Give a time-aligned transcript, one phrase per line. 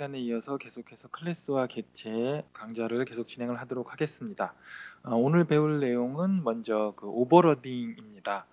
[0.00, 4.54] 시간에 이어서 계속해서 클래스와 객체 강좌를 계속 진행을 하도록 하겠습니다.
[5.02, 8.46] 어, 오늘 배울 내용은 먼저 그 overloading입니다.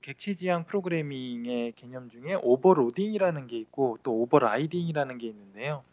[0.00, 5.84] 객체 지향 프로그래밍의 개념 중에 overloading이라는 게 있고 또 overriding이라는 게 있는데요.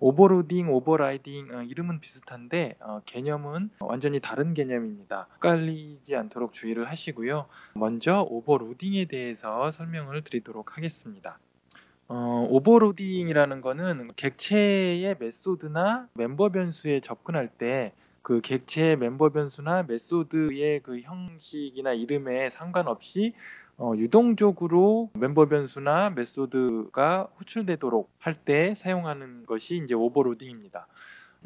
[0.00, 5.28] overloading, overriding 어, 이름은 비슷한데 어, 개념은 완전히 다른 개념입니다.
[5.36, 7.46] 헷갈리지 않도록 주의를 하시고요.
[7.72, 11.38] 먼저 overloading에 대해서 설명을 드리도록 하겠습니다.
[12.08, 21.00] 어, overloading이라는 거는 객체의 메소드나 멤버 변수에 접근할 때 그 객체의 멤버 변수나 메소드의 그
[21.00, 23.32] 형식이나 이름에 상관없이
[23.78, 30.86] 어, 유동적으로 멤버 변수나 메소드가 호출되도록 할 때 사용하는 것이 이제 overloading입니다.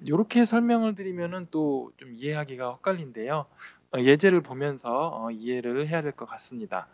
[0.05, 3.47] 이렇게 설명을 드리면은 또 좀 이해하기가 헷갈린데요.
[3.95, 6.89] 어, 예제를 보면서 어, 이해를 해야 될 것 같습니다.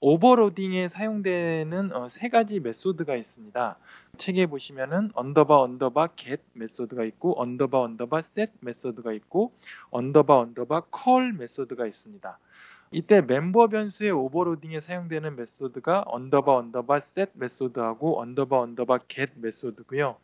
[0.00, 3.76] overloading에 사용되는 어, 세 가지 메소드가 있습니다.
[4.16, 9.52] 책에 보시면은 언더바 언더바 get 메소드가 있고 언더바 언더바 set 메소드가 있고
[9.90, 12.38] 언더바 언더바 call 메소드가 있습니다.
[12.92, 20.16] 이때 멤버 변수의 overloading에 사용되는 메소드가 언더바 언더바 set 메소드하고 언더바 언더바 get 메소드고요.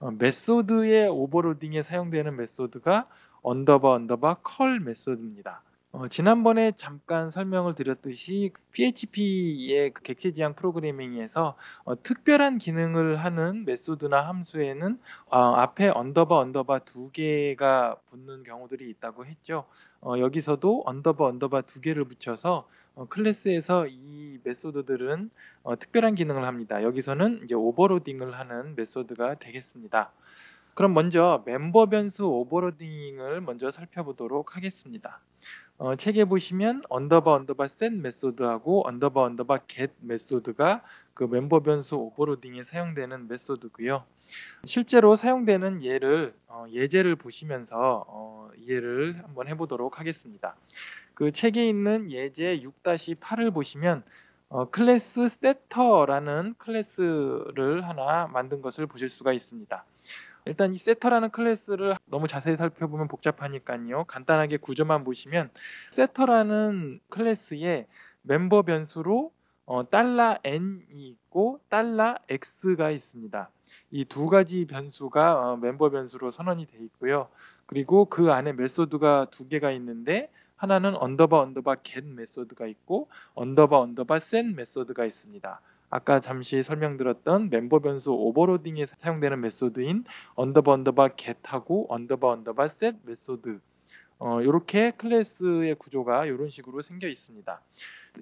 [0.00, 3.08] 어, 메소드의 overloading에 사용되는 메소드가
[3.42, 5.62] 언더바 언더바 call 메소드입니다.
[5.96, 14.26] 어, 지난번에 잠깐 설명을 드렸듯이 PHP의 그 객체 지향 프로그래밍에서 어, 특별한 기능을 하는 메소드나
[14.26, 19.66] 함수에는 어, 앞에 언더바 언더바 두 개가 붙는 경우들이 있다고 했죠.
[20.00, 25.30] 어, 여기서도 언더바 언더바 두 개를 붙여서 어, 클래스에서 이 메소드들은
[25.62, 26.82] 어, 특별한 기능을 합니다.
[26.82, 30.10] 여기서는 이제 overloading을 하는 메소드가 되겠습니다.
[30.74, 35.20] 그럼 먼저 멤버 변수 overloading을 먼저 살펴보도록 하겠습니다.
[35.76, 40.82] 어, 책에 보시면 언더바 언더바 set 메소드하고 언더바 언더바 get 메소드가
[41.14, 44.04] 그 멤버 변수 overloading에 사용되는 메소드고요.
[44.64, 50.54] 실제로 사용되는 예를 어, 예제를 보시면서 어, 이해를 한번 해보도록 하겠습니다.
[51.14, 54.04] 그 책에 있는 예제 6-8을 보시면
[54.54, 59.84] 어, 클래스 setter라는 클래스를 하나 만든 것을 보실 수가 있습니다.
[60.44, 64.04] 일단 이 setter라는 클래스를 너무 자세히 살펴보면 복잡하니까요.
[64.04, 65.50] 간단하게 구조만 보시면
[65.90, 67.88] setter라는 클래스에
[68.22, 69.32] 멤버 변수로
[69.66, 73.50] 어, 달러 n이 있고 달러 x가 있습니다.
[73.90, 77.28] 이 두 가지 변수가 어, 멤버 변수로 선언이 돼 있고요.
[77.66, 84.16] 그리고 그 안에 메소드가 두 개가 있는데 하나는 언더바 언더바 get 메소드가 있고 언더바 언더바
[84.16, 85.60] set 메소드가 있습니다.
[85.90, 90.04] 아까 잠시 설명드렸던 멤버 변수 overloading에 사용되는 메소드인
[90.34, 93.60] 언더바 언더바 get하고 언더바 언더바 set 메소드
[94.18, 97.60] 어, 이렇게 클래스의 구조가 이런 식으로 생겨 있습니다.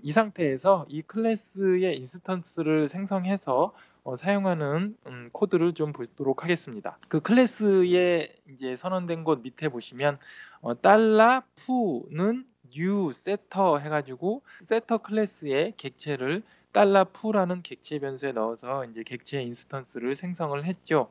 [0.03, 3.72] 이 상태에서 이 클래스의 인스턴스를 생성해서
[4.04, 6.98] 어, 사용하는 음, 코드를 좀 보도록 하겠습니다.
[7.09, 10.19] 그 클래스에 이제 선언된 곳 밑에 보시면
[10.62, 19.03] 어, 달러 foo는 new setter 해가지고 setter 클래스의 객체를 달러 foo라는 객체 변수에 넣어서 이제
[19.03, 21.11] 객체 인스턴스를 생성을 했죠.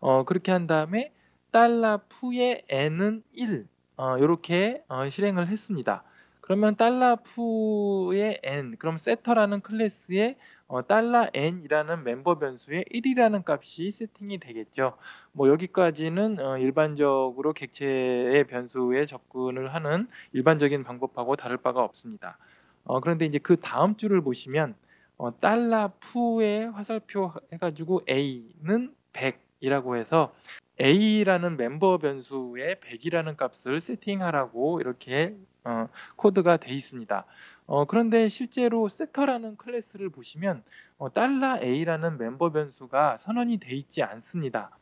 [0.00, 1.12] 어, 그렇게 한 다음에
[1.50, 3.68] 달러 푸의 n은 1
[3.98, 6.02] 어, 이렇게 어, 실행을 했습니다.
[6.40, 10.36] 그러면 달러 푸의 n 그럼 세터라는 클래스의
[10.68, 14.96] 어, 달러 n이라는 멤버 변수에 1이라는 값이 세팅이 되겠죠.
[15.30, 22.38] 뭐 여기까지는 어, 일반적으로 객체의 변수에 접근을 하는 일반적인 방법하고 다를 바가 없습니다.
[22.82, 24.74] 어, 그런데 이제 그 다음 줄을 보시면
[25.18, 30.34] 어, 달러 foo의 화살표 해가지고 a는 100이라고 해서
[30.80, 37.24] a라는 멤버 변수에 100이라는 값을 세팅하라고 이렇게 어, 코드가 돼 있습니다.
[37.66, 40.62] 어, 그런데 실제로 setter라는 클래스를 보시면
[40.98, 44.78] 어, 달러 a라는 멤버 변수가 선언이 돼 있지 않습니다.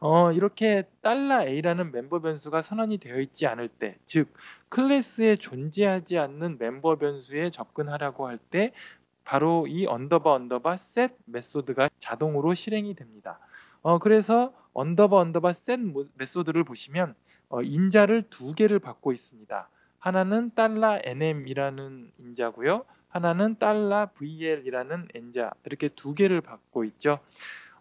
[0.00, 4.34] 어, 이렇게 달러 a라는 멤버 변수가 선언이 되어 있지 않을 때, 즉
[4.68, 8.72] 클래스에 존재하지 않는 멤버 변수에 접근하라고 할 때
[9.24, 13.40] 바로 이 언더바 언더바 set 메소드가 자동으로 실행이 됩니다.
[13.82, 15.82] 어, 그래서 언더바 언더바 set
[16.14, 17.14] 메소드를 보시면
[17.48, 19.70] 어, 인자를 두 개를 받고 있습니다.
[20.06, 22.84] 하나는 달러 nm이라는 인자고요.
[23.08, 27.18] 하나는 달러 VL이라는 인자 이렇게 두 개를 받고 있죠.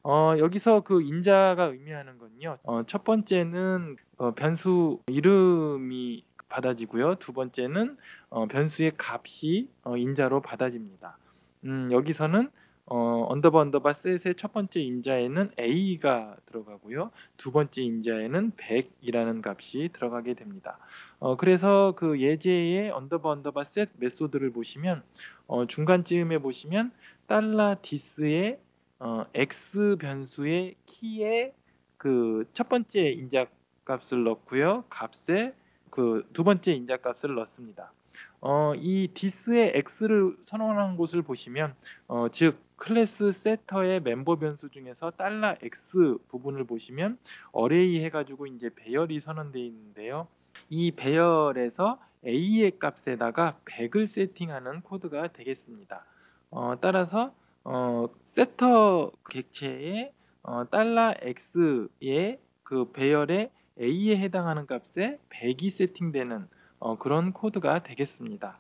[0.02, 2.58] 어, 여기서 그 인자가 의미하는 건요.
[2.64, 7.14] 어, 첫 번째는 어, 변수 이름이 받아지고요.
[7.16, 7.96] 두 번째는
[8.30, 11.20] 어, 변수의 값이 어, 인자로 받아집니다.
[11.66, 12.50] 음, 여기서는
[12.88, 17.12] 어, 언더바 언더바 set의 첫 번째 인자에는 a가 들어가고요.
[17.38, 20.78] 두 번째 인자에는 100이라는 값이 들어가게 됩니다.
[21.20, 25.04] 어, 그래서 그 예제의 언더바 언더바 set 메소드를 보시면
[25.48, 26.92] 어, 중간쯤에 보시면
[27.28, 28.60] 달러 this의
[29.00, 31.54] 어, x 변수의 키에
[31.98, 33.48] 그 첫 번째 인자
[33.86, 34.86] 값을 넣고요.
[34.90, 35.54] 값에
[35.90, 37.94] 그 두 번째 인자 값을 넣습니다.
[38.42, 41.76] 어, 이 this의 x를 선언한 곳을 보시면
[42.08, 47.18] 어, 즉 클래스 setter의 멤버 변수 중에서 달러 x 부분을 보시면
[47.52, 50.28] array 해가지고 이제 배열이 선언되어 있는데요.
[50.70, 56.06] 이 배열에서 a의 값에다가 100을 세팅하는 코드가 되겠습니다.
[56.50, 57.34] 어, 따라서
[57.64, 60.14] 어, setter 객체의
[60.44, 66.48] 어, 달러 $x의 그 배열의 a에 해당하는 값에 100이 세팅되는
[66.80, 68.60] 어, 그런 코드가 되겠습니다.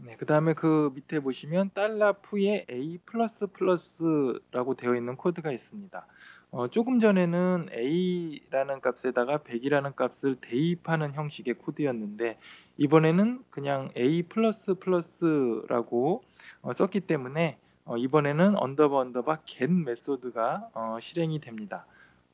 [0.00, 6.06] 네, 그 다음에 그 밑에 보시면 달러 foo에 a 플러스 플러스라고 되어 있는 코드가 있습니다.
[6.52, 12.38] 어, 조금 전에는 a라는 값에다가 100이라는 gat을 대입하는 형식의 코드였는데
[12.76, 16.22] 이번에는 그냥 a 플러스 플러스라고
[16.62, 21.86] 어, 썼기 때문에 어, 이번에는 underbar underbar get 메소드가 어, 실행이 됩니다.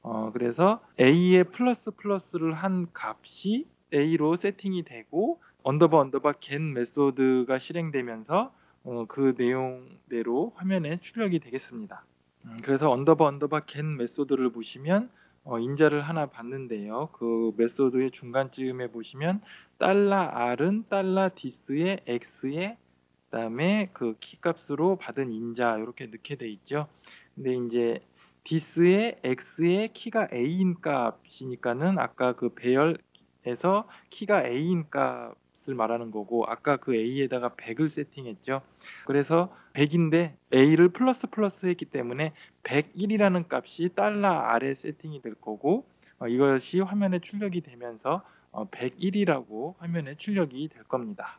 [0.03, 8.53] 어, 그래서 a의 플러스 플러스를 한 값이 a로 세팅이 되고 underbar underbar get 메소드가 실행되면서
[8.85, 12.05] 어, 그 내용대로 화면에 출력이 되겠습니다.
[12.45, 15.09] 음, 그래서 underbar underbar get 메소드를 보시면
[15.43, 17.09] 어, 인자를 하나 받는데요.
[17.13, 19.41] 그 메소드의 중간쯤에 보시면
[19.79, 22.77] 달러 r은 달러 this의 x의
[23.31, 26.89] 그다음에 그 키값으로 받은 인자 이렇게 넣게 돼 있죠.
[27.35, 28.01] 근데 이제
[28.45, 36.77] this의 x의 키가 a인 값이니까는 아까 그 배열에서 키가 a인 값 을 말하는 거고 아까
[36.77, 38.63] 그 a에다가 100을 세팅했죠.
[39.07, 42.33] 그래서 100인데 a를 플러스 플러스 했기 때문에
[42.63, 45.87] 101이라는 값이 달러 r에 세팅이 될 거고
[46.19, 51.39] 어, 이것이 화면에 출력이 되면서 어, 101이라고 화면에 출력이 될 겁니다.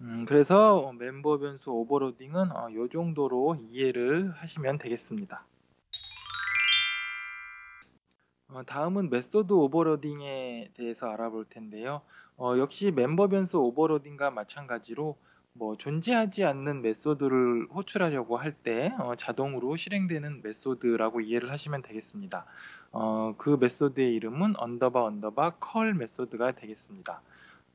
[0.00, 5.44] 음, 그래서 멤버 변수 overloading은 어, 이 정도로 이해를 하시면 되겠습니다.
[8.48, 12.02] 어, 다음은 메소드 overloading에 대해서 알아볼 텐데요.
[12.36, 15.16] 어, 역시 멤버 변수 overloading과 마찬가지로
[15.52, 22.44] 뭐 존재하지 않는 메소드를 호출하려고 할 때 어, 자동으로 실행되는 메소드라고 이해를 하시면 되겠습니다.
[22.92, 27.22] 어, 그 메소드의 이름은 underbar underbar call 메소드가 되겠습니다.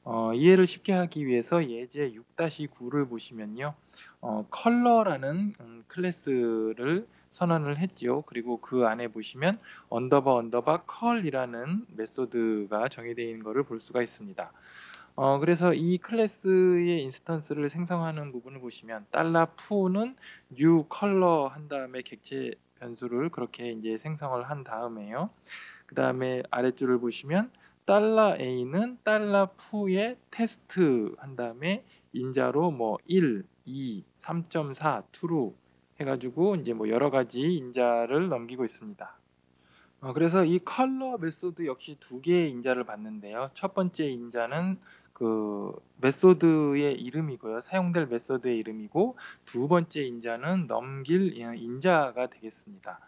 [0.04, 3.76] 어, 이해를 쉽게 하기 위해서 예제 6-9를 보시면요.
[4.22, 8.24] 어, Caller라는 음, 클래스를 선언을 했죠.
[8.28, 14.52] 그리고 그 안에 보시면 underbar underbar call이라는 메소드가 정의되어 있는 것을 볼 수가 있습니다.
[15.16, 20.16] 어, 그래서 이 클래스의 instance를 생성하는 부분을 보시면 달러 foo는
[20.52, 25.30] new Caller 한 다음에 객체 변수를 그렇게 이제 생성을 한 다음에요.
[25.86, 27.52] 그 다음에 아래줄을 보시면
[27.86, 31.84] 달러 A는 달러 foo의 테스트 한 다음에
[32.14, 35.54] 인자로 뭐 1, 2, 3.4, true
[36.02, 39.18] 해가지고 이제 뭐 여러 가지 인자를 넘기고 있습니다.
[40.02, 43.52] 어, 그래서 이 Caller 메소드 역시 두 개의 인자를 받는데요.
[43.54, 44.78] 첫 번째 인자는
[45.14, 47.62] 그 메소드의 이름이고요.
[47.62, 53.00] 사용될 메소드의 이름이고 두 번째 인자는 넘길 인자가 되겠습니다.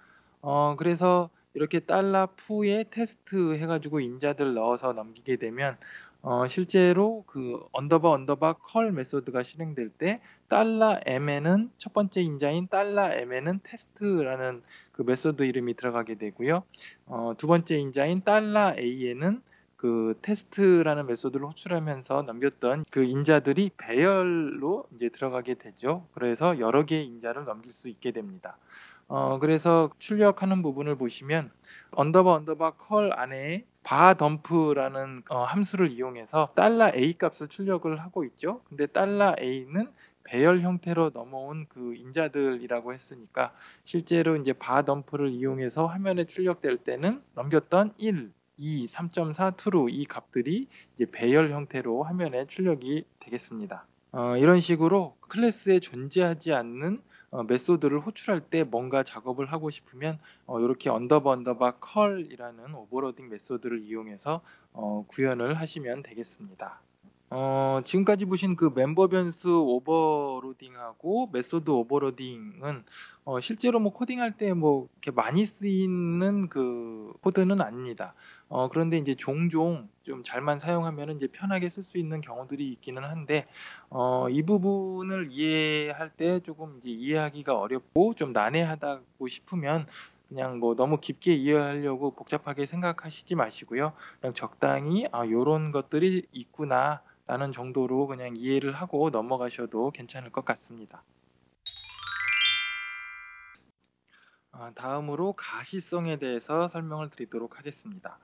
[0.42, 5.78] 어, 그래서 이렇게 달러 foo에 테스트 해가지고 인자들 넣어서 넘기게 되면
[6.22, 10.22] 어, 실제로 그 underbar underbar call 메소드가 실행될 때
[10.54, 16.62] 달러 m에는 첫 번째 인자인 달러 m에는 테스트라는 그 메소드 이름이 들어가게 되고요.
[17.08, 19.42] 어, 두 번째 인자인 달러 a에는
[19.78, 26.06] 그 테스트라는 메소드를 호출하면서 넘겼던 그 인자들이 배열로 이제 들어가게 되죠.
[26.14, 28.56] 그래서 여러 개의 인자를 넘길 수 있게 됩니다.
[29.08, 31.50] 어, 그래서 출력하는 부분을 보시면
[31.94, 38.62] underbar underbar call 안에 var dump라는 어, 함수를 이용해서 달러 a 값을 출력을 하고 있죠.
[38.70, 39.90] 근데 달러 a는
[40.24, 43.54] 배열 형태로 넘어온 그 인자들이라고 했으니까
[43.84, 50.68] 실제로 이제 var dump를 이용해서 화면에 출력될 때는 넘겼던 1, 2, 3.4 true 이 값들이
[50.96, 53.86] 이제 배열 형태로 화면에 출력이 되겠습니다.
[54.12, 57.02] 어, 이런 식으로 클래스에 존재하지 않는
[57.32, 63.82] 어, 메소드를 호출할 때 뭔가 작업을 하고 싶으면 어, 이렇게 underbar underbar call이라는 overloading 메소드를
[63.82, 66.80] 이용해서 어, 구현을 하시면 되겠습니다.
[67.36, 72.84] 어, 지금까지 보신 그 멤버 변수 overloading하고 메소드 overloading은
[73.26, 78.14] 어, 실제로 뭐 코딩할 때 뭐 이렇게 많이 쓰이는 그 코드는 아닙니다.
[78.50, 83.48] 어, 그런데 이제 종종 좀 잘만 사용하면 이제 편하게 쓸 수 있는 경우들이 있기는 한데
[83.90, 89.88] 어, 이 부분을 이해할 때 조금 이제 이해하기가 어렵고 좀 난해하다고 싶으면
[90.30, 93.94] 그냥 뭐 너무 깊게 이해하려고 복잡하게 생각하시지 마시고요.
[94.22, 101.04] 그냥 적당히 아 요런 것들이 있구나 라는 정도로 그냥 이해를 하고 넘어가셔도 괜찮을 것 같습니다.
[104.52, 108.20] 아, 다음으로 가시성에 대해서 설명을 드리도록 하겠습니다.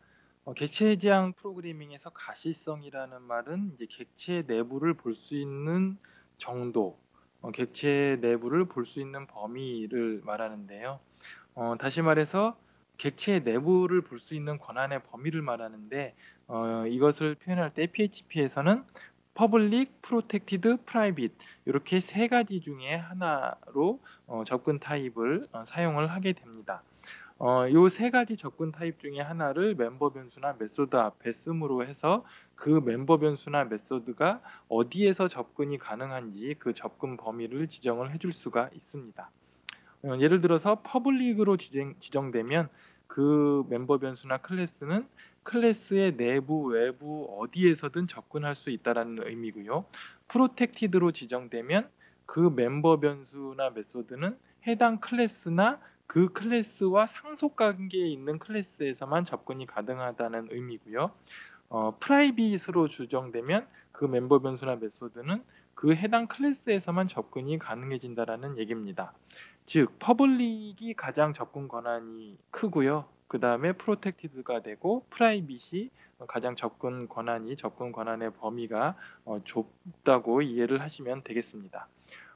[0.45, 5.97] 어, 객체 지향 프로그래밍에서 가시성이라는 말은 이제 객체 내부를 볼 수 있는
[6.37, 6.99] 정도,
[7.41, 10.99] 어, 객체 내부를 볼 수 있는 범위를 말하는데요.
[11.55, 12.59] 어, 다시 말해서
[12.99, 16.15] 객체 내부를 볼 수 있는 권한의 범위를 말하는데
[16.47, 18.83] 어, 이것을 표현할 때 PHP에서는
[19.33, 26.83] Public, Protected, Private 이렇게 세 가지 중에 하나로 어, 접근 타입을 어, 사용을 하게 됩니다.
[27.39, 32.25] 어, 요세 가지 접근 타입 중에 하나를 멤버 변수나 메소드 앞에 씀으로 해서
[32.55, 39.31] 그 멤버 변수나 메소드가 어디에서 접근이 가능한지 그 접근 범위를 지정을 해줄 수가 있습니다.
[40.03, 42.69] 어, 예를 들어서 public으로 지정, 지정 되면
[43.07, 45.07] 그 멤버 변수나 클래스는
[45.43, 49.85] 클래스의 내부, 외부 어디에서든 접근할 수 있다라는 의미고요.
[50.27, 51.89] protected로 지정되면
[52.25, 54.37] 그 멤버 변수나 메소드는
[54.67, 61.11] 해당 클래스나 그 클래스와 상속 관계에 있는 클래스에서만 접근이 가능하다는 의미고요.
[61.69, 65.43] 어, private으로 지정되면 그 멤버 변수나 메소드는
[65.79, 69.13] 그 해당 클래스에서만 접근이 가능해진다라는 얘기입니다.
[69.65, 73.05] 즉 public이 가장 접근 권한이 크고요.
[73.29, 75.89] 그 다음에 protected가 되고 private이
[76.27, 81.87] 가장 접근 권한이 접근 권한의 범위가 어, 좁다고 이해를 하시면 되겠습니다.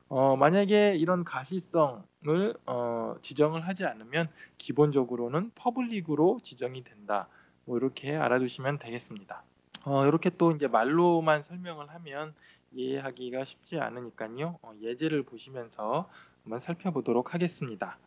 [0.07, 7.27] 어, 만약에 이런 가시성을 어, 지정을 하지 않으면 기본적으로는 public으로 지정이 된다.
[7.65, 9.43] 뭐 이렇게 알아두시면 되겠습니다.
[9.85, 12.33] 어, 이렇게 또 이제 말로만 설명을 하면
[12.73, 14.59] 이해하기가 쉽지 않으니까요.
[14.61, 16.09] 어, 예제를 보시면서
[16.43, 17.97] 한번 살펴보도록 하겠습니다.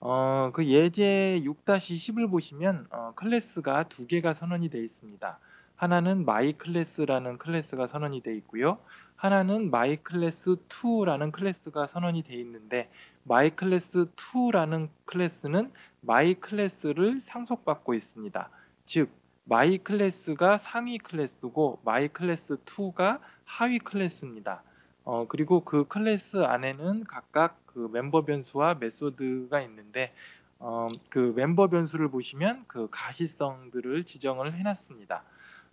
[0.00, 5.38] 어, 그 예제 6-10을 보시면 어, 클래스가 두 개가 선언이 되어 있습니다.
[5.76, 8.78] 하나는 my 클래스라는 클래스가 선언이 되어 있고요.
[9.16, 12.90] 하나는 my 클래스 2라는 클래스가 선언이 되어 있는데
[13.26, 15.70] my 클래스 2라는 클래스는
[16.04, 18.50] my 클래스를 상속받고 있습니다.
[18.86, 19.10] 즉
[19.46, 24.62] my 클래스가 상위 클래스고 my 클래스 2가 하위 클래스입니다.
[25.04, 30.12] 어, 그리고 그 클래스 안에는 각각 그 멤버 변수와 method가 있는데
[30.58, 35.24] 어, 그 멤버 변수를 보시면 그 가시성들을 지정을 해놨습니다.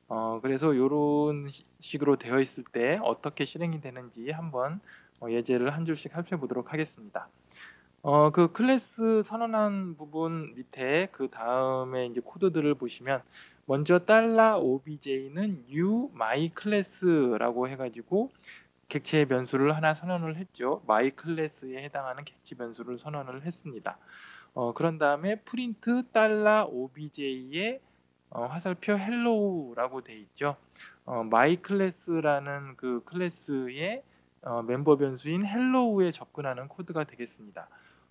[0.07, 4.79] 어, 그래서 이런 식으로 되어 있을 때 어떻게 실행이 되는지 한번
[5.19, 7.27] 어, 예제를 한 줄씩 살펴보도록 하겠습니다.
[8.01, 13.21] 어, 그 클래스 선언한 부분 밑에 그 다음에 이제 코드들을 보시면
[13.69, 18.31] 먼저 달러 obj는 new my class라고 해가지고
[18.87, 20.81] 객체 변수를 하나 선언을 했죠.
[20.85, 23.97] my 클래스에 해당하는 객체 변수를 선언을 했습니다.
[24.53, 27.81] 어, 그런 다음에 프린트 달러 obj의
[28.29, 30.55] 어, 화살표 hello라고 돼 있죠.
[31.03, 34.01] 어, my 클래스라는 그 클래스의
[34.43, 37.67] 어, 멤버 변수인 hello에 접근하는 코드가 되겠습니다.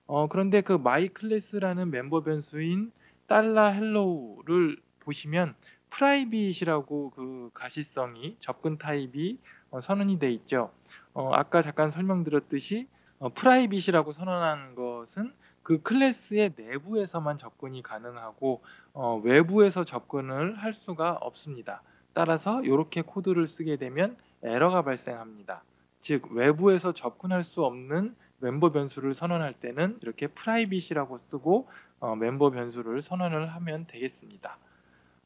[0.06, 2.92] 어, 그런데 그 my 클래스라는 멤버 변수인
[3.26, 5.54] 달러 hello를 보시면
[5.90, 9.38] private이라고 그 가시성이 접근 타입이
[9.70, 10.72] 어, 선언이 돼 있죠.
[11.14, 15.32] 어, 아까 잠깐 설명드렸듯이 어, private이라고 선언한 것은
[15.62, 21.82] 그 클래스의 내부에서만 접근이 가능하고 어, 외부에서 접근을 할 수가 없습니다.
[22.12, 25.62] 따라서 이렇게 코드를 쓰게 되면 에러가 발생합니다.
[26.00, 31.68] 즉 외부에서 접근할 수 없는 멤버 변수를 선언할 때는 이렇게 private이라고 쓰고
[32.00, 34.58] 어, 멤버 변수를 선언을 하면 되겠습니다.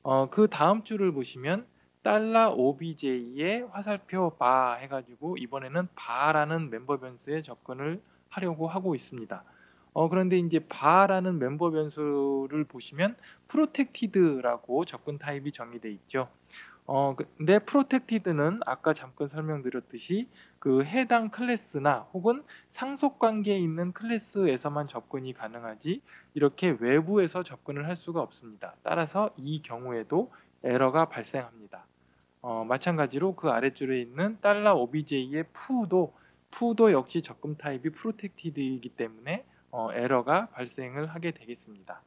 [0.02, 1.66] 어, 그 다음 줄을 보시면
[2.02, 9.44] 달러 obj의 화살표 바 해가지고 이번에는 bar라는 멤버 변수에 접근을 하려고 하고 있습니다.
[9.92, 13.16] 어, 그런데 이제 bar라는 멤버 변수를 보시면
[13.48, 16.28] protected라고 접근 타입이 정의되어 있죠.
[16.92, 20.28] 어, 근데 protected는 아까 잠깐 설명드렸듯이
[20.58, 26.02] 그 해당 클래스나 혹은 상속 관계에 있는 클래스에서만 접근이 가능하지
[26.34, 28.74] 이렇게 외부에서 접근을 할 수가 없습니다.
[28.82, 30.32] 따라서 이 경우에도
[30.64, 31.86] 에러가 발생합니다.
[32.42, 36.12] 어, 마찬가지로 그 아래줄에 있는 달러 obj의 foo도
[36.50, 42.02] foo도 역시 접근 타입이 protected이기 때문에 어, 에러가 발생을 하게 되겠습니다.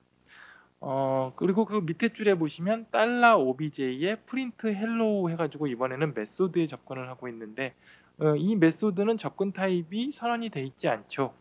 [0.86, 7.30] 어, 그리고 그 밑에 줄에 보시면 달러 obj의 print hello 해가지고 이번에는 method에 접근을 하고
[7.30, 7.74] 있는데
[8.20, 11.34] 어, 이 method는 접근 타입이 선언이 돼 있지 않죠.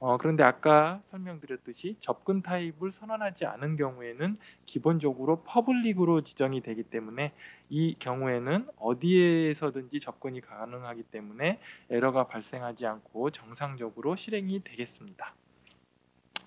[0.00, 7.32] 어, 그런데 아까 설명드렸듯이 접근 타입을 선언하지 않은 경우에는 기본적으로 public으로 지정이 되기 때문에
[7.70, 15.34] 이 경우에는 어디에서든지 접근이 가능하기 때문에 에러가 발생하지 않고 정상적으로 실행이 되겠습니다.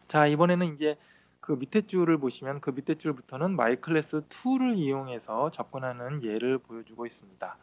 [0.05, 0.97] 자 이번에는 이제
[1.43, 7.57] 그 밑에 줄을 보시면 그 밑에 줄부터는 마이클래스 2를 이용해서 접근하는 예를 보여주고 있습니다.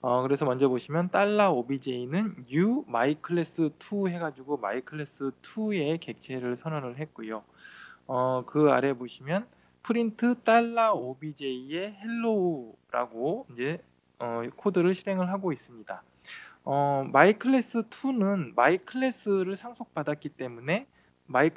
[0.00, 2.34] 어, 그래서 먼저 보시면 달러 obj는
[2.88, 4.58] my class 2 해가지고
[4.88, 7.44] class 2의 객체를 선언을 했고요.
[8.08, 9.46] 어, 그 아래 보시면
[9.84, 13.78] 프린트 달러 obj의 hello라고 이제
[14.18, 16.02] 어, 코드를 실행을 하고 있습니다.
[16.64, 17.04] 어,
[17.40, 20.88] class 2는 my class를 상속받았기 때문에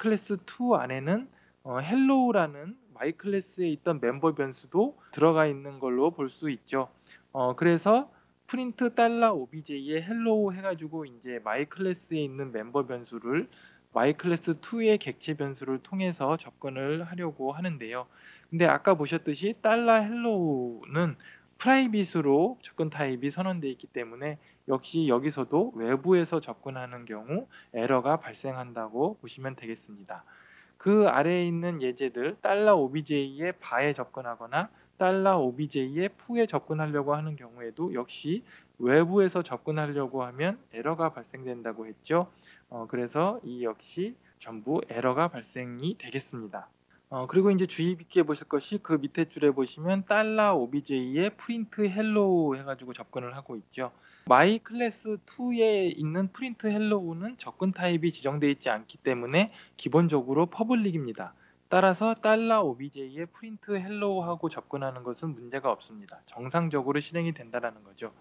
[0.00, 1.33] class 2 안에는
[1.64, 1.80] 어,
[2.90, 6.90] my class에 있던 멤버 변수도 들어가 있는 걸로 볼 수 있죠.
[7.32, 8.12] 어, 그래서
[8.46, 11.38] 프린트 달러 obj의 hello 해가지고 이제
[11.74, 13.48] class에 있는 멤버 변수를
[14.20, 18.06] class 2의 객체 변수를 통해서 접근을 하려고 하는데요.
[18.50, 21.16] 근데 아까 보셨듯이 달러 hello는
[21.58, 30.24] private으로 접근 타입이 선언되어 있기 때문에 역시 여기서도 외부에서 접근하는 경우 에러가 발생한다고 보시면 되겠습니다.
[30.84, 38.44] 그 아래에 있는 예제들 달러 OBJ의 bar에 접근하거나 달러 OBJ의 foo에 접근하려고 하는 경우에도 역시
[38.78, 42.30] 외부에서 접근하려고 하면 에러가 발생된다고 했죠.
[42.68, 46.68] 어, 그래서 이 역시 전부 에러가 발생이 되겠습니다.
[47.08, 52.56] 어, 그리고 이제 주의 깊게 보실 것이 그 밑에 줄에 보시면 달러 obj의 print hello
[52.56, 53.90] 해가지고 접근을 하고 있죠.
[54.26, 61.34] My 클래스 2에 있는 print hello는 접근 타입이 지정되어 있지 않기 때문에 기본적으로 public입니다.
[61.68, 66.20] 따라서 달러 obj의 print hello하고 접근하는 것은 문제가 없습니다.
[66.24, 68.14] 정상적으로 실행이 된다는 거죠.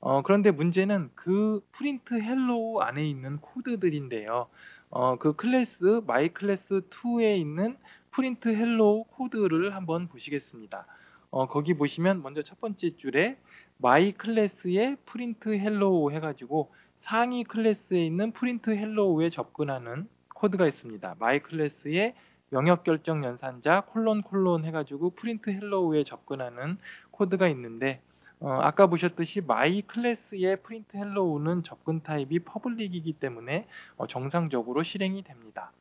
[0.00, 4.48] 어, 그런데 문제는 그 print hello 안에 있는 코드들인데요.
[4.90, 7.76] 어, 그 클래스 my 클래스 2에 있는
[8.10, 10.86] print hello 코드를 한번 보시겠습니다.
[11.30, 13.38] 어, 거기 보시면 먼저 첫 번째 줄에
[13.80, 21.16] my 클래스의 print hello 해가지고 상위 클래스에 있는 print hello에 접근하는 코드가 있습니다.
[21.18, 22.14] my 클래스의
[22.52, 26.78] 영역 결정 연산자 콜론 콜론 해가지고 print hello에 접근하는
[27.10, 28.00] 코드가 있는데
[28.38, 35.72] 어, 아까 보셨듯이 my 클래스의 print hello는 접근 타입이 public이기 때문에 어, 정상적으로 실행이 됩니다.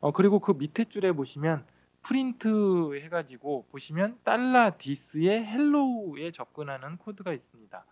[0.00, 1.64] 어, 그리고 그 밑에 줄에 보시면
[2.02, 7.84] 프린트 해가지고 보시면 달러 this의 hello에 접근하는 코드가 있습니다.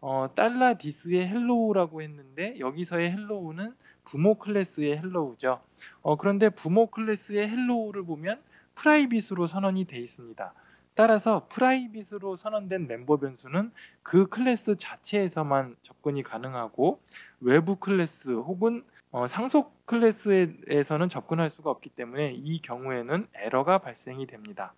[0.00, 3.74] 어, 달러 this의 hello라고 했는데 여기서의 hello는
[4.04, 5.60] 부모 클래스의 hello죠.
[6.02, 8.40] 어, 그런데 부모 클래스의 hello를 보면
[8.76, 10.54] private으로 선언이 되어 있습니다.
[10.94, 13.70] 따라서 private으로 선언된 멤버 변수는
[14.02, 17.00] 그 클래스 자체에서만 접근이 가능하고
[17.40, 24.74] 외부 클래스 혹은 어, 상속 클래스에서는 접근할 수가 없기 때문에 이 경우에는 에러가 발생이 됩니다.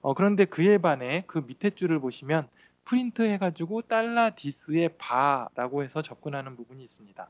[0.00, 2.48] 어, 그런데 그에 반해 그 밑에 줄을 보시면
[2.84, 7.28] 프린트 해가지고 달러 this의 bar라고 해서 접근하는 부분이 있습니다.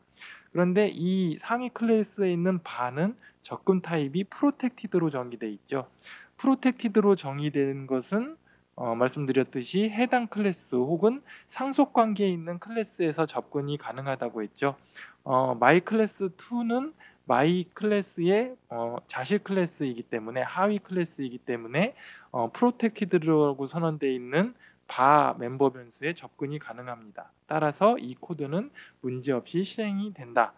[0.53, 5.89] 그런데 이 상위 클래스에 있는 bar는 접근 타입이 protected로 정의되어 있죠.
[6.37, 8.37] protected로 정의된 것은
[8.75, 14.77] 어, 말씀드렸듯이 해당 클래스 혹은 상속 관계에 있는 클래스에서 접근이 가능하다고 했죠.
[15.25, 16.93] 어, my 클래스 2는
[17.25, 21.95] my 클래스의 어, 자식 클래스이기 때문에 하위 클래스이기 때문에
[22.31, 24.55] 어, protected라고 선언되어 있는
[24.89, 27.31] 바 멤버 변수에 접근이 가능합니다.
[27.47, 30.53] 따라서 이 코드는 문제없이 실행이 된다.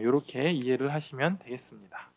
[0.00, 2.10] 이렇게 어, 이해를 하시면 되겠습니다.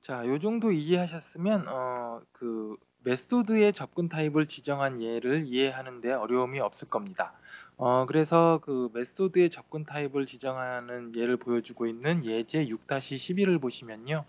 [0.00, 6.88] 자, 요 정도 이해하셨으면 어, 그 method의 접근 타입을 지정한 예를 이해하는 데 어려움이 없을
[6.88, 7.34] 겁니다.
[7.76, 14.24] 어, 그래서 그 method의 접근 타입을 지정하는 예를 보여주고 있는 예제 6-11을 보시면요.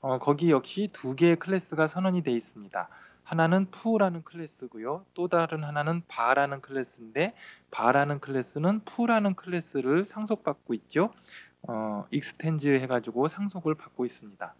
[0.00, 2.88] 어, 거기 역시 두 개의 클래스가 선언이 되어 있습니다.
[3.24, 5.04] 하나는 foo라는 클래스고요.
[5.14, 7.34] 또 다른 하나는 bar라는 클래스인데
[7.72, 11.12] bar라는 클래스는 foo라는 클래스를 상속받고 있죠.
[11.62, 14.54] 어, extends 해가지고 상속을 받고 있습니다.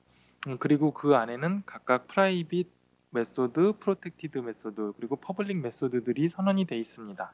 [0.49, 2.80] 음, 그리고 그 안에는 각각 private
[3.11, 7.33] method, protected method, 그리고 public method들이 선언이 되어 있습니다.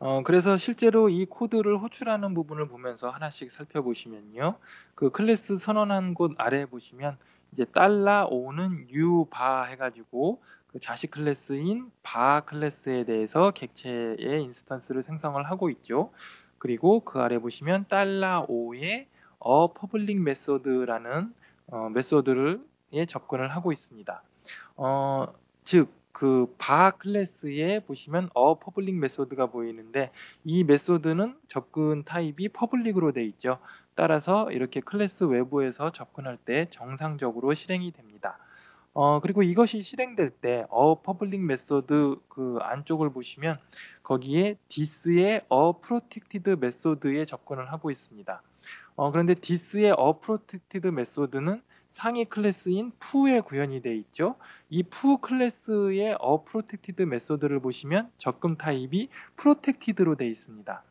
[0.00, 4.56] 어, 그래서 실제로 이 코드를 호출하는 부분을 보면서 하나씩 살펴보시면요.
[4.94, 7.18] 그 클래스 선언한 곳 아래 보시면
[7.52, 15.42] 이제 달러 오는 u 바 해가지고 그 자식 클래스인 바 클래스에 대해서 객체의 instance를 생성을
[15.50, 16.12] 하고 있죠.
[16.58, 19.08] 그리고 그 아래 보시면 달러 o의
[19.40, 21.34] a public method라는
[21.68, 24.22] 어, method에 접근을 하고 있습니다.
[24.76, 25.26] 어,
[25.64, 30.10] 즉, 그 바 클래스에 보시면 a public method가 보이는데
[30.44, 33.58] 이 method는 접근 타입이 public으로 되어 있죠.
[33.94, 38.38] 따라서 이렇게 클래스 외부에서 접근할 때 정상적으로 실행이 됩니다.
[38.94, 43.58] 어, 그리고 이것이 실행될 때 a public method 그 안쪽을 보시면
[44.02, 48.42] 거기에 this의 a protected method에 접근을 하고 있습니다.
[48.96, 54.36] 어, 그런데 this의 a protected method는 상위 클래스인 foo에 구현이 되어 있죠.
[54.70, 60.84] 이 foo 클래스의 a protected method를 보시면 접근 타입이 protected로 되어 있습니다.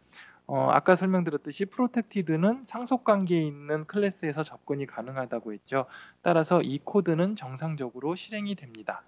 [0.47, 5.85] 어, 아까 설명드렸듯이 protected는 상속 관계에 있는 클래스에서 접근이 가능하다고 했죠.
[6.21, 9.05] 따라서 이 코드는 정상적으로 실행이 됩니다.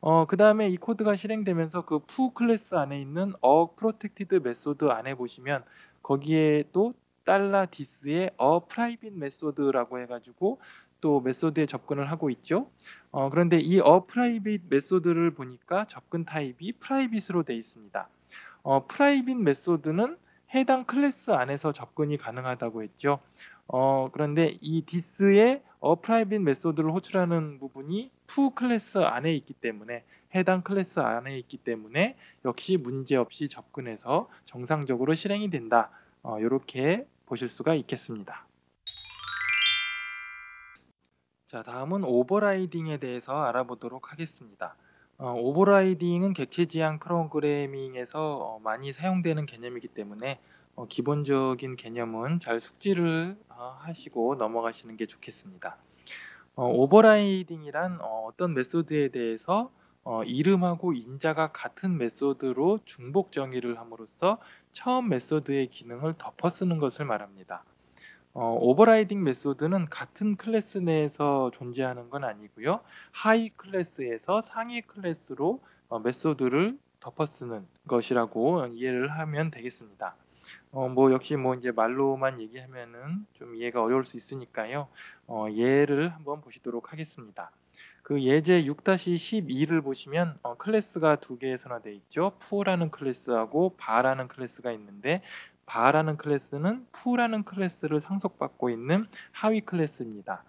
[0.00, 5.14] 어, 그 다음에 이 코드가 실행되면서 그 foo 클래스 안에 있는 a protected method 안에
[5.14, 5.64] 보시면
[6.02, 6.92] 거기에 또
[7.24, 10.60] 달러 this의 a private method라고 해가지고
[11.00, 12.70] 또 method에 접근을 하고 있죠.
[13.10, 18.08] 어, 그런데 이 a private method를 보니까 접근 타입이 private으로 되어 있습니다.
[18.62, 20.18] 어, private method는
[20.54, 23.20] 해당 클래스 안에서 접근이 가능하다고 했죠.
[23.66, 30.62] 어, 그런데 이 this의 a private method를 호출하는 부분이 foo 클래스 안에 있기 때문에 해당
[30.62, 35.90] 클래스 안에 있기 때문에 역시 문제없이 접근해서 정상적으로 실행이 된다.
[36.22, 38.47] 어, 이렇게 보실 수가 있겠습니다.
[41.48, 44.76] 자, 다음은 overriding에 대해서 알아보도록 하겠습니다.
[45.16, 50.40] 어, overriding은 객체 지향 프로그래밍에서 어, 많이 사용되는 개념이기 때문에
[50.74, 55.78] 어, 기본적인 개념은 잘 숙지를 어, 하시고 넘어가시는 게 좋겠습니다.
[56.54, 59.70] 어, overriding이란 어, 떤 method에 대해서
[60.04, 64.36] 어, 이름하고 인자가 같은 method로 중복 정의를 함으로써
[64.70, 67.64] 처음 method의 기능을 덮어쓰는 것을 말합니다.
[68.34, 72.80] 어, overriding method는 같은 클래스 내에서 존재하는 건 아니고요.
[73.10, 80.14] 하위 클래스에서 상위 클래스로 어, method를 덮어쓰는 것이라고 이해를 하면 되겠습니다.
[80.70, 84.88] 어, 뭐 역시 뭐 이제 말로만 얘기하면은 좀 이해가 어려울 수 있으니까요.
[85.26, 87.50] 어, 예를 한번 보시도록 하겠습니다.
[88.02, 92.32] 그 예제 6-12를 보시면 어, 클래스가 두 개 선언되어 있죠.
[92.38, 95.22] foo라는 클래스하고 bar라는 클래스가 있는데
[95.68, 100.42] bar라는 클래스는 foo라는 클래스를 상속받고 있는 하위 클래스입니다.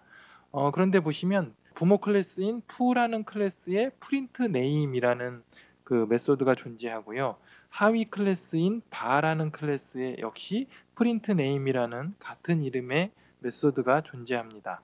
[0.50, 5.42] 어, 그런데 보시면 부모 클래스인 foo라는 클래스의 print name이라는
[5.84, 7.36] 그 method가 존재하고요.
[7.68, 14.80] 하위 클래스인 bar라는 클래스에 역시 print name이라는 같은 이름의 method가 존재합니다.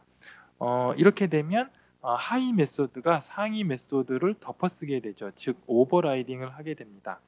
[0.59, 1.71] 어, 이렇게 되면
[2.03, 5.33] 어, 하위 method가 상위 method를 덮어쓰게 되죠.
[5.35, 7.21] 즉 overriding을 하게 됩니다.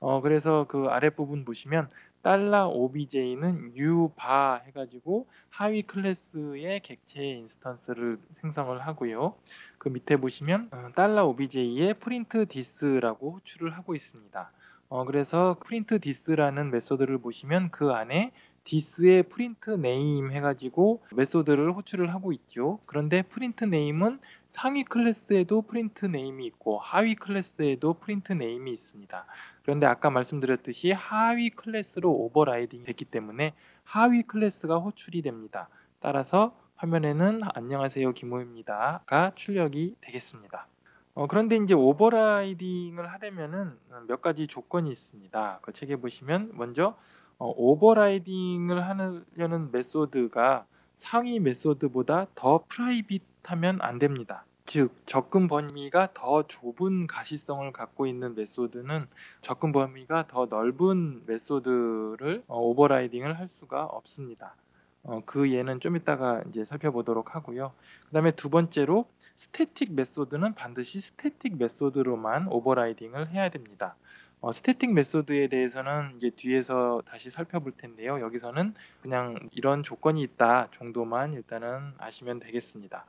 [0.00, 1.88] 어, 그래서 그 아랫부분 보시면
[2.22, 9.34] 달러 OBJ는 u바 해가지고 하위 클래스의 객체 instance를 생성을 하고요.
[9.78, 14.50] 그 밑에 보시면 어, 달러 OBJ의 print this라고 호출을 하고 있습니다.
[14.88, 18.32] 어, 그래서 print this라는 method를 보시면 그 안에
[18.64, 22.78] this의 print name 해가지고 method를 호출을 하고 있죠.
[22.86, 29.24] 그런데 print name은 상위 클래스에도 print name이 있고 하위 클래스에도 print name이 있습니다.
[29.62, 35.68] 그런데 아까 말씀드렸듯이 하위 클래스로 overriding 됐기 때문에 하위 클래스가 호출이 됩니다.
[36.00, 40.66] 따라서 화면에는 안녕하세요 김호입니다가 출력이 되겠습니다.
[41.14, 45.60] 어, 그런데 이제 overriding을 하려면은 몇 가지 조건이 있습니다.
[45.62, 46.96] 그 책에 보시면 먼저
[47.38, 54.44] 어, overriding을 하려는 method가 상위 method보다 더 private 하면 안 됩니다.
[54.66, 59.06] 즉 접근 범위가 더 좁은 가시성을 갖고 있는 method는
[59.40, 64.54] 접근 범위가 더 넓은 method를 어, overriding을 할 수가 없습니다.
[65.02, 67.72] 어, 그 예는 좀 이따가 이제 살펴보도록 하고요.
[68.06, 73.96] 그 다음에 두 번째로 static method는 반드시 static method로만 overriding을 해야 됩니다.
[74.42, 78.20] 어, static method에 대해서는 이제 뒤에서 다시 살펴볼 텐데요.
[78.20, 83.04] 여기서는 그냥 이런 조건이 있다 정도만 일단은 아시면 되겠습니다.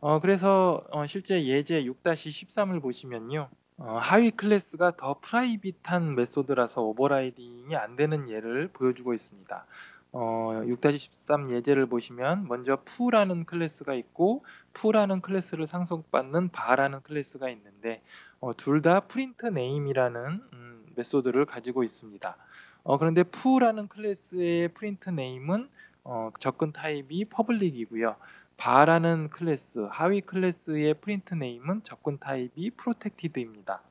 [0.00, 3.48] 어, 그래서 어, 실제 예제 6-13을 보시면요.
[3.78, 9.66] 어, 하위 클래스가 더 private한 method라서 overriding이 안 되는 예를 보여주고 있습니다.
[10.12, 18.02] 어, 6-13 예제를 보시면 먼저 Foo라는 클래스가 있고 Foo라는 클래스를 상속받는 Bar라는 클래스가 있는데
[18.40, 22.36] 어, 둘 다 print name이라는 음, method를 가지고 있습니다.
[22.84, 25.68] 어, 그런데 Foo라는 클래스의 print name은
[26.04, 28.16] 어, 접근 타입이 public이고요.
[28.56, 33.82] Bar라는 클래스, 하위 클래스의 print name은 접근 타입이 protected입니다.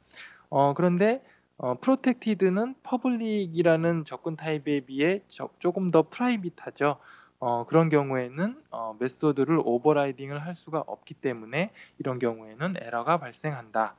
[0.50, 1.24] 어, 그런데
[1.58, 6.98] 어, protected는 public이라는 접근 타입에 비해 저, 조금 더 private하죠.
[7.40, 13.96] 어, 그런 경우에는 어, method를 overriding을 할 수가 없기 때문에 이런 경우에는 에러가 발생한다.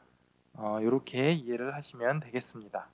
[0.61, 2.88] 어, 이렇게 이해를 하시면 되겠습니다.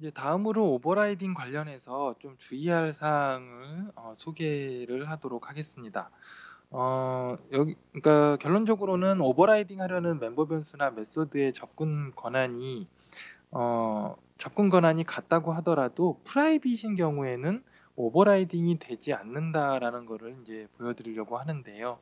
[0.00, 6.10] 이제 다음으로 overriding 관련해서 좀 주의할 사항을 어, 소개를 하도록 하겠습니다.
[6.70, 12.88] 어, 여기, 그러니까 결론적으로는 overriding 하려는 멤버 변수나 method의 접근 권한이
[13.52, 17.62] 어, 접근 권한이 같다고 하더라도 private인 경우에는
[17.94, 22.00] overriding이 되지 않는다라는 거를 이제 보여드리려고 하는데요.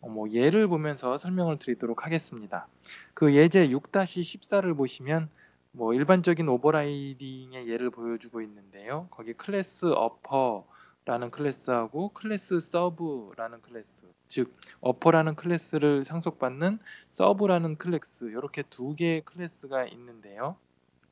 [0.00, 2.68] 어, 뭐 예를 보면서 설명을 드리도록 하겠습니다.
[3.14, 5.28] 그 예제 6-14를 보시면
[5.72, 9.08] 뭐 일반적인 overriding의 예를 보여주고 있는데요.
[9.10, 13.96] 거기 클래스 Upper라는 클래스하고 클래스 Sub라는 클래스,
[14.28, 16.78] 즉 Upper라는 클래스를 상속받는
[17.10, 20.56] Sub라는 클래스 이렇게 두 개의 클래스가 있는데요.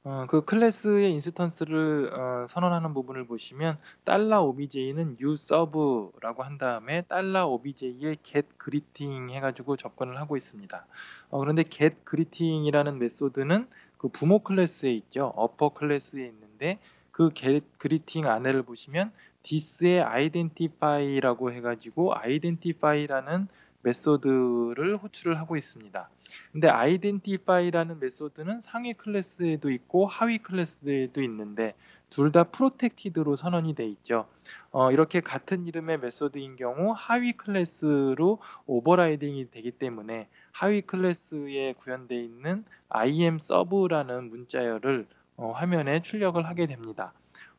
[0.09, 7.47] 어, 그 클래스의 instance를 어, 선언하는 부분을 보시면 달러 obj는 new Sub라고 한 다음에 달러
[7.47, 10.87] obj의 get greeting 해가지고 접근을 하고 있습니다.
[11.31, 13.67] 어, 그런데 get greeting이라는 method는
[13.99, 15.35] 그 부모 클래스에 있죠.
[15.37, 16.79] Upper 클래스에 있는데
[17.11, 19.11] 그 get greeting 안에를 보시면
[19.43, 23.49] this의 identify라고 해가지고 identify라는
[23.87, 26.11] method를 호출을 하고 있습니다.
[26.53, 31.75] 근데 identify라는 method는 상위 클래스에도 있고 하위 클래스에도 있는데
[32.11, 34.27] 둘 다 protected로 선언이 돼 있죠.
[34.71, 42.65] 어, 이렇게 같은 이름의 method인 경우 하위 클래스로 overriding이 되기 때문에 하위 클래스에 구현되어 있는
[42.89, 47.13] I'm Sub라는 문자열을 어, 화면에 출력을 하게 됩니다.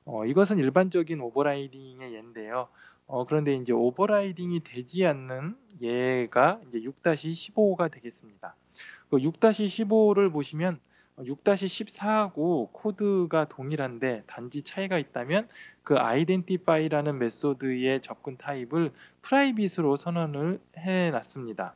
[0.06, 2.70] 어, 이것은 일반적인 overriding의 예인데요.
[3.08, 8.56] 어, 그런데 이제 overriding이 되지 않는 예가 이제 6-15가 되겠습니다.
[9.10, 10.80] 그 6-15를 보시면
[11.18, 15.48] 6-14하고 코드가 동일한데 단지 차이가 있다면
[15.84, 18.92] 그 identify라는 method의 접근 타입을
[19.24, 21.74] private으로 선언을 해 놨습니다.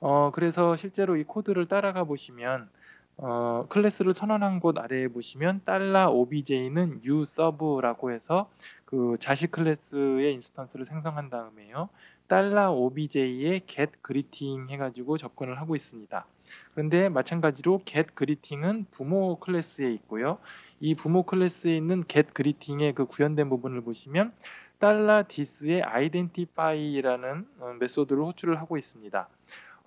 [0.00, 2.70] 어, 그래서 실제로 이 코드를 따라가 보시면
[3.20, 8.48] 어, 클래스를 선언한 곳 아래에 보시면 달러 obj는 new Sub라고 해서
[8.84, 11.88] 그 자식 클래스의 instance를 생성한 다음에요.
[12.28, 16.26] 달러 obj의 get greeting 해가지고 접근을 하고 있습니다.
[16.74, 20.38] 그런데 마찬가지로 get greeting은 부모 클래스에 있고요.
[20.78, 24.32] 이 부모 클래스에 있는 get greeting의 그 구현된 부분을 보시면
[24.78, 29.28] 달러 this의 identify라는 어, method를 호출을 하고 있습니다.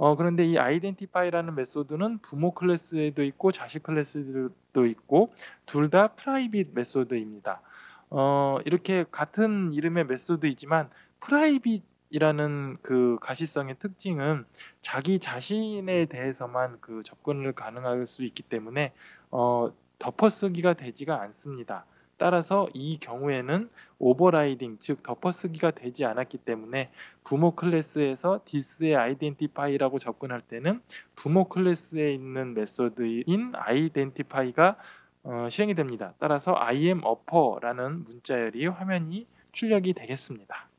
[0.03, 5.31] 어, 그런데 이 identify라는 method는 부모 클래스에도 있고 자식 클래스에도 있고
[5.67, 7.61] 둘 다 private method입니다.
[8.09, 14.45] 어, 이렇게 같은 이름의 method이지만 private이라는 그 가시성의 특징은
[14.81, 18.93] 자기 자신에 대해서만 그 접근을 가능할 수 있기 때문에
[19.29, 21.85] 어, 덮어쓰기가 되지가 않습니다.
[22.21, 26.91] 따라서 이 경우에는 overriding 즉 덮어쓰기가 되지 않았기 때문에
[27.23, 30.83] 부모 클래스에서 this의 identify라고 접근할 때는
[31.15, 34.77] 부모 클래스에 있는 메소드인 identify가
[35.23, 36.13] 어, 실행이 됩니다.
[36.19, 40.69] 따라서 I am upper라는 문자열이 화면이 출력이 되겠습니다.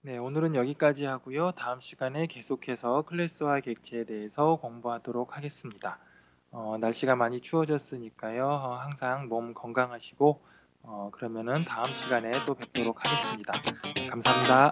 [0.00, 1.52] 네, 오늘은 여기까지 하고요.
[1.52, 6.00] 다음 시간에 계속해서 클래스와 객체에 대해서 공부하도록 하겠습니다.
[6.54, 8.46] 어, 날씨가 많이 추워졌으니까요.
[8.46, 10.40] 어, 항상 몸 건강하시고
[10.84, 13.52] 어, 그러면은 다음 시간에 또 뵙도록 하겠습니다.
[14.08, 14.70] 감사합니다.